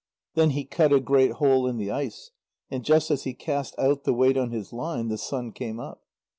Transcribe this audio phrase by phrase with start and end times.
[0.33, 2.31] Then he cut a great hole in the ice,
[2.71, 6.01] and just as he cast out the weight on his line, the sun came up.